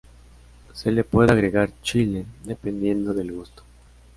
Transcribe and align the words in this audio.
Se 0.73 0.91
le 0.91 1.03
puede 1.03 1.31
agregar 1.31 1.69
chile, 1.83 2.25
dependiendo 2.43 3.13
del 3.13 3.31
gusto. 3.33 3.61